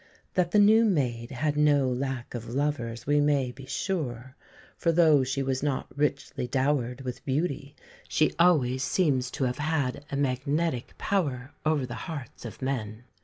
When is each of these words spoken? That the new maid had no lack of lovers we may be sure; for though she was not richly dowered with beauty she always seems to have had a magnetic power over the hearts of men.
That 0.33 0.49
the 0.49 0.57
new 0.57 0.83
maid 0.83 1.29
had 1.29 1.55
no 1.55 1.87
lack 1.87 2.33
of 2.33 2.49
lovers 2.49 3.05
we 3.05 3.21
may 3.21 3.51
be 3.51 3.67
sure; 3.67 4.35
for 4.75 4.91
though 4.91 5.23
she 5.23 5.43
was 5.43 5.61
not 5.61 5.95
richly 5.95 6.47
dowered 6.47 7.01
with 7.01 7.23
beauty 7.23 7.75
she 8.07 8.33
always 8.39 8.81
seems 8.81 9.29
to 9.29 9.43
have 9.43 9.59
had 9.59 10.03
a 10.11 10.15
magnetic 10.17 10.97
power 10.97 11.51
over 11.67 11.85
the 11.85 11.93
hearts 12.09 12.45
of 12.45 12.63
men. 12.63 13.03